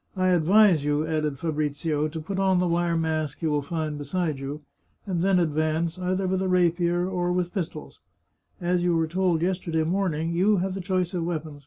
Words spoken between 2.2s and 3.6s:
put on the wire mask you will